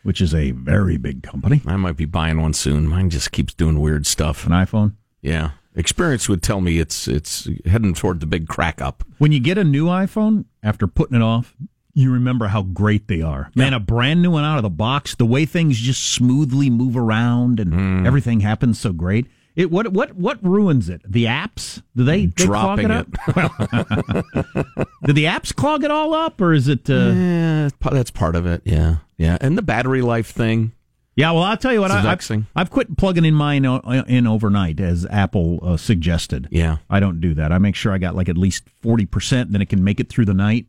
[0.02, 1.60] which is a very big company.
[1.66, 2.86] I might be buying one soon.
[2.88, 4.46] Mine just keeps doing weird stuff.
[4.46, 4.92] An iPhone.
[5.20, 5.50] Yeah.
[5.74, 9.04] Experience would tell me it's it's heading toward the big crack up.
[9.18, 11.54] When you get a new iPhone after putting it off,
[11.96, 13.50] you remember how great they are.
[13.54, 16.94] Man, a brand new one out of the box, the way things just smoothly move
[16.96, 18.06] around and Mm.
[18.06, 19.26] everything happens so great.
[19.56, 21.00] It what what what ruins it?
[21.10, 21.82] The apps?
[21.96, 23.08] Do they, they clog Dropping it up?
[25.04, 26.88] Do the apps clog it all up, or is it?
[26.90, 28.60] Uh, Yeah, that's part of it.
[28.66, 30.72] Yeah, yeah, and the battery life thing.
[31.14, 31.90] Yeah, well, I'll tell you what.
[31.90, 36.46] I, I've, I've quit plugging in mine in overnight, as Apple uh, suggested.
[36.50, 36.76] Yeah.
[36.90, 37.52] I don't do that.
[37.52, 40.10] I make sure I got like at least forty percent, then it can make it
[40.10, 40.66] through the night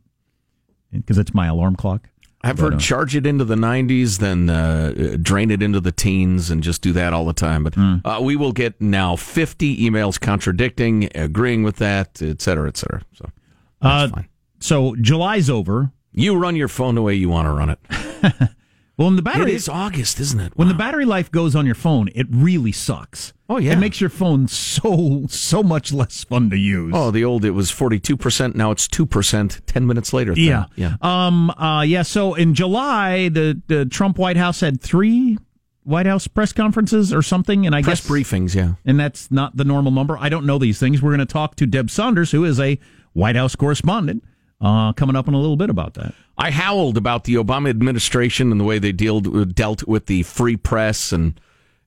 [1.08, 2.06] because it's my alarm clock.
[2.42, 5.90] I've But, heard uh, charge it into the 90s, then uh, drain it into the
[5.90, 7.64] teens, and just do that all the time.
[7.64, 7.96] But Hmm.
[8.04, 13.00] uh, we will get now 50 emails contradicting, agreeing with that, et cetera, et cetera.
[13.14, 13.30] So
[13.80, 14.28] Uh, fine.
[14.60, 15.90] so July's over.
[16.12, 18.50] you run your phone the way you want to run it.
[18.98, 20.52] Well, when the battery is August, isn't it?
[20.56, 23.32] when the battery life goes on your phone, it really sucks.
[23.48, 23.72] Oh, yeah.
[23.72, 26.92] it makes your phone so so much less fun to use.
[26.94, 30.34] Oh, the old it was 42%, now it's 2% 10 minutes later.
[30.34, 30.44] thing.
[30.44, 30.64] Yeah.
[30.74, 30.96] Yeah.
[31.00, 31.48] Um.
[31.50, 31.82] Uh.
[31.82, 32.02] Yeah.
[32.02, 35.38] So in July, the, the Trump White House had three
[35.84, 38.74] White House press conferences or something, and I Press guess briefings, yeah.
[38.84, 40.18] and that's not the normal number.
[40.18, 41.00] I don't know these things.
[41.00, 42.78] We're going to talk to Deb Saunders, who is a
[43.14, 44.22] White House correspondent,
[44.60, 46.14] uh, coming up in a little bit about that.
[46.36, 50.56] I howled about the Obama administration and the way they dealt dealt with the free
[50.56, 51.40] press and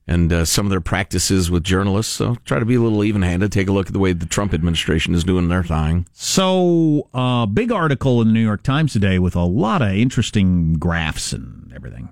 [0.06, 2.12] and uh, some of their practices with journalists.
[2.12, 3.52] So try to be a little even handed.
[3.52, 6.06] Take a look at the way the Trump administration is doing their thing.
[6.12, 10.74] So, uh, big article in the New York Times today with a lot of interesting
[10.74, 12.08] graphs and everything.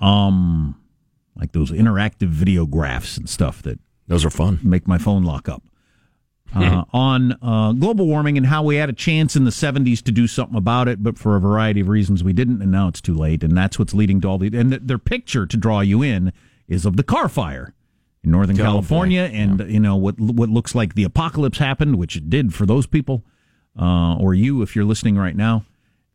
[0.00, 0.80] Um,
[1.36, 4.58] like those interactive video graphs and stuff that Those are fun.
[4.62, 5.62] make my phone lock up.
[6.92, 10.26] On uh, global warming and how we had a chance in the 70s to do
[10.26, 13.14] something about it, but for a variety of reasons we didn't, and now it's too
[13.14, 13.44] late.
[13.44, 14.46] And that's what's leading to all the.
[14.58, 16.32] And th- their picture to draw you in
[16.66, 17.74] is of the Carr fire
[18.24, 18.56] in Northern.
[18.56, 22.66] California, and you know what what looks like the apocalypse happened, which it did for
[22.66, 23.22] those people,
[23.80, 25.64] uh, or you if you're listening right now,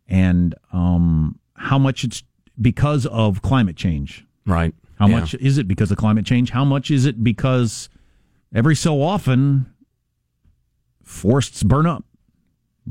[0.10, 2.22] and um, how much it's
[2.62, 4.26] because of climate change.
[4.46, 4.74] Right.
[5.00, 5.20] How Yeah.
[5.22, 6.50] much is it because of climate change?
[6.50, 7.88] How much is it because
[8.54, 9.68] every so often
[11.06, 12.04] forests burn up?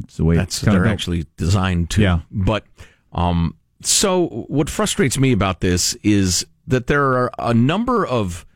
[0.03, 2.03] It's the way That's they're actually designed to.
[2.03, 2.21] Yeah.
[2.31, 2.65] But
[3.13, 8.47] um, so what frustrates me about this is that there are a number of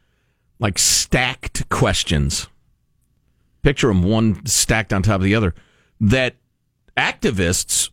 [0.58, 2.48] like stacked questions.
[3.62, 5.54] Picture them one stacked on top of the other
[6.00, 6.36] that
[6.96, 7.90] activists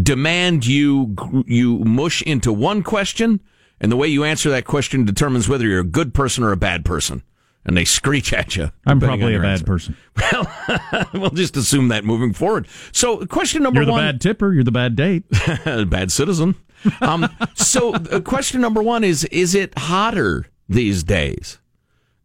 [0.00, 1.14] demand you
[1.46, 3.40] you mush into one question,
[3.80, 6.56] and the way you answer that question determines whether you're a good person or a
[6.56, 7.22] bad person.
[7.66, 8.70] And they screech at you.
[8.86, 9.64] I'm probably a bad answer.
[9.64, 9.96] person.
[10.32, 12.68] Well, we'll just assume that moving forward.
[12.92, 13.88] So, question number one.
[13.88, 14.52] You're the bad tipper.
[14.52, 15.24] You're the bad date.
[15.64, 16.54] bad citizen.
[17.02, 21.58] Um, so, uh, question number one is Is it hotter these days?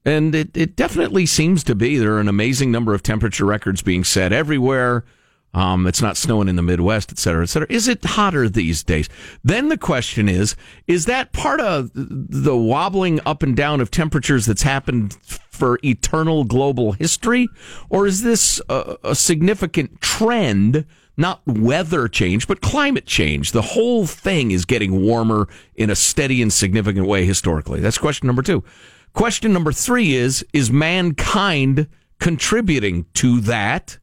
[0.06, 1.98] And it, it definitely seems to be.
[1.98, 5.04] There are an amazing number of temperature records being set everywhere.
[5.54, 7.68] Um, it's not snowing in the Midwest, et cetera, et cetera.
[7.70, 9.10] Is it hotter these days?
[9.44, 10.56] Then the question is,
[10.88, 16.46] is that part of the wobbling up and down of temperatures that's happened for eternal
[16.46, 17.50] global history?
[17.90, 20.86] Or is this a, a significant trend,
[21.18, 23.52] not weather change, but climate change?
[23.52, 27.82] The whole thing is getting warmer in a steady and significant way historically.
[27.82, 28.64] That's question number two.
[29.12, 31.88] Question number three is, is mankind
[32.22, 33.98] contributing to that?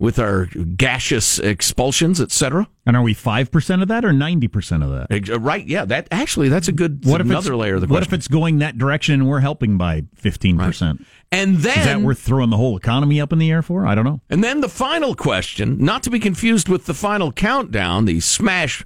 [0.00, 2.68] With our gaseous expulsions, etc.
[2.86, 5.38] And are we five percent of that or ninety percent of that?
[5.40, 5.66] Right?
[5.66, 5.84] Yeah.
[5.84, 7.94] That actually, that's a good What if another layer of the question.
[7.94, 11.04] What if it's going that direction and we're helping by fifteen percent?
[11.32, 13.86] and then Is that worth throwing the whole economy up in the air for?
[13.86, 14.20] I don't know.
[14.30, 18.84] and then the final question, not to be confused with the final countdown, the smash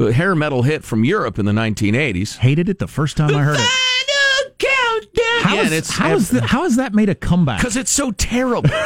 [0.00, 2.38] uh, hair metal hit from Europe in the 1980s.
[2.38, 3.60] Hated it the first time I heard it.
[3.60, 5.42] Final countdown.
[5.42, 7.58] How yeah, is- and it's how is that, how has that made a comeback?
[7.60, 8.70] because it's so terrible.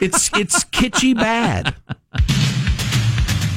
[0.00, 1.74] it's it's kitschy bad.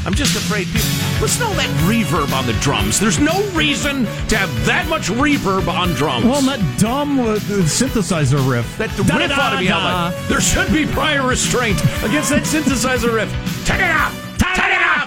[0.06, 0.88] I'm just afraid people
[1.20, 2.98] listen to all that reverb on the drums.
[2.98, 6.26] There's no reason to have that much reverb on drums.
[6.26, 7.36] Well, that dumb uh,
[7.68, 8.78] synthesizer riff.
[8.78, 9.84] that the riff ought to be held.
[9.84, 13.30] by- There should be prior restraint against that synthesizer riff.
[13.66, 14.14] Take it off.
[14.38, 15.07] Take it off.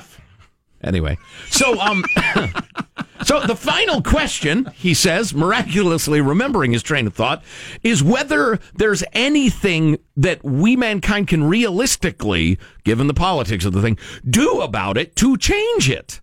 [0.82, 1.18] Anyway,
[1.50, 2.02] so um,
[3.24, 7.42] so the final question, he says, miraculously remembering his train of thought,
[7.82, 13.98] is whether there's anything that we mankind can realistically, given the politics of the thing,
[14.28, 16.20] do about it to change it.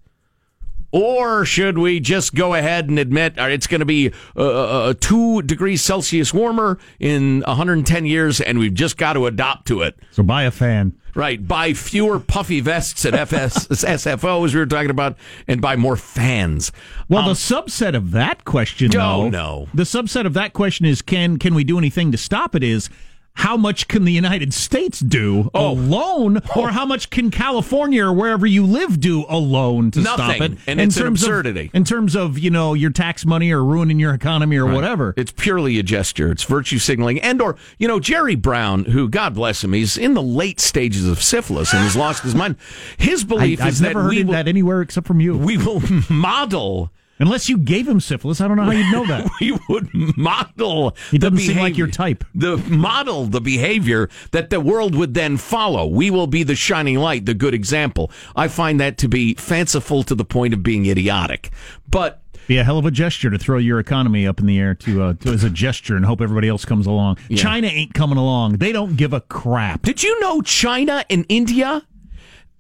[0.91, 4.93] Or should we just go ahead and admit uh, it's going to be uh, uh,
[4.99, 9.99] two degrees Celsius warmer in 110 years and we've just got to adopt to it?
[10.11, 10.97] So buy a fan.
[11.17, 11.45] Right.
[11.45, 15.95] Buy fewer puffy vests at FS, SFO, as we were talking about, and buy more
[15.95, 16.71] fans.
[17.09, 19.67] Well, the um, subset of that question, though, no.
[19.73, 22.61] the subset of that question is can can we do anything to stop it?
[22.61, 22.91] Is
[23.37, 25.71] how much can the United States do Oh.
[25.71, 30.53] alone, or how much can California or wherever you live do alone to stop it?
[30.67, 31.69] And it's an terms of- absurdity.
[31.73, 35.13] in terms of you know your tax money or ruining your economy or whatever.
[35.17, 36.31] It's purely a gesture.
[36.31, 37.21] It's virtue signaling.
[37.21, 41.07] And or, you know, Jerry Brown, who, God bless him, he's in the late stages
[41.07, 42.55] of syphilis and has lost his mind.
[42.97, 45.37] His I, belief I've is never that heard we will, that anywhere except from you.
[45.37, 49.29] we will model Unless you gave him syphilis, I don't know how you'd know that.
[49.41, 52.23] we would model He the doesn't seem like your type.
[52.35, 55.85] The model the behavior that the world would then follow.
[55.87, 58.11] We will be the shining light, the good example.
[58.35, 61.49] I find that to be fanciful to the point of being idiotic.
[61.89, 64.75] But Be a hell of a gesture to throw your economy up in the air
[64.75, 67.17] to, uh, to as a gesture and hope everybody else comes along.
[67.35, 68.57] China ain't coming along.
[68.57, 69.81] They don't give a crap.
[69.81, 71.83] Did you know China and India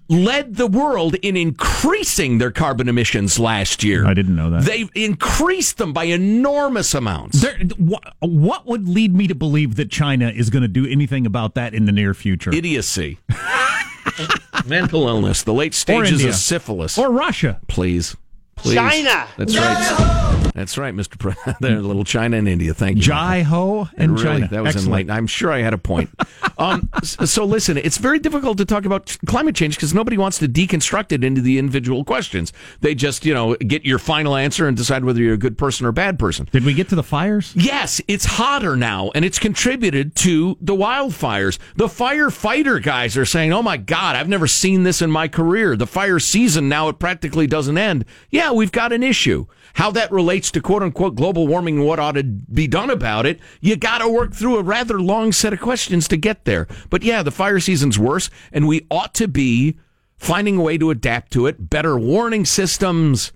[0.09, 4.05] led the world in increasing their carbon emissions last year?
[4.05, 4.63] I didn't know that.
[4.63, 7.41] They increased them by enormous amounts.
[7.41, 11.25] There, what, what would lead me to believe that China is going to do anything
[11.25, 12.53] about that in the near future?
[12.53, 13.19] Idiocy.
[14.65, 16.97] Mental illness, the late stages of syphilis.
[16.97, 17.59] or Russia?
[17.67, 18.15] please.
[18.57, 18.75] Please.
[18.75, 19.27] China.
[19.37, 20.23] That's right.
[20.53, 21.19] That's right, Mr.
[21.19, 21.57] President.
[21.67, 22.73] There, little China and India.
[22.73, 23.03] Thank you.
[23.03, 24.47] Jai Ho and really, China.
[24.47, 24.87] That was Excellent.
[24.87, 25.15] enlightening.
[25.17, 26.09] I'm sure I had a point.
[26.57, 30.47] um, so listen, it's very difficult to talk about climate change because nobody wants to
[30.47, 32.53] deconstruct it into the individual questions.
[32.81, 35.85] They just, you know, get your final answer and decide whether you're a good person
[35.85, 36.47] or a bad person.
[36.51, 37.53] Did we get to the fires?
[37.55, 41.59] Yes, it's hotter now, and it's contributed to the wildfires.
[41.75, 45.75] The firefighter guys are saying, "Oh my God, I've never seen this in my career."
[45.75, 48.05] The fire season now it practically doesn't end.
[48.31, 49.45] Yeah, we've got an issue.
[49.73, 53.25] How that relates to quote unquote global warming and what ought to be done about
[53.25, 56.67] it, you got to work through a rather long set of questions to get there.
[56.89, 59.77] But yeah, the fire season's worse, and we ought to be
[60.15, 61.69] finding a way to adapt to it.
[61.69, 63.31] Better warning systems.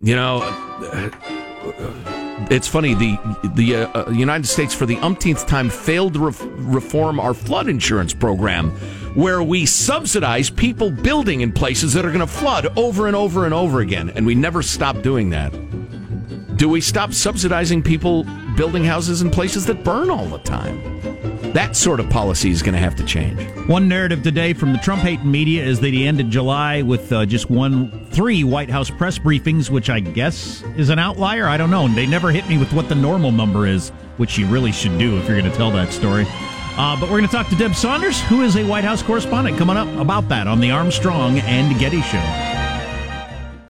[0.00, 0.40] You know,
[2.50, 3.18] it's funny the
[3.54, 7.68] the uh, uh, United States for the umpteenth time failed to ref- reform our flood
[7.68, 8.76] insurance program,
[9.16, 13.46] where we subsidize people building in places that are going to flood over and over
[13.46, 15.50] and over again, and we never stop doing that.
[16.58, 18.24] Do we stop subsidizing people
[18.56, 21.00] building houses in places that burn all the time?
[21.54, 23.40] That sort of policy is going to have to change.
[23.66, 27.24] One narrative today from the Trump hating media is that he ended July with uh,
[27.24, 31.48] just one, three White House press briefings, which I guess is an outlier.
[31.48, 31.86] I don't know.
[31.86, 33.88] And They never hit me with what the normal number is,
[34.18, 36.26] which you really should do if you're going to tell that story.
[36.76, 39.56] Uh, but we're going to talk to Deb Saunders, who is a White House correspondent,
[39.56, 42.55] coming up about that on the Armstrong and Getty Show.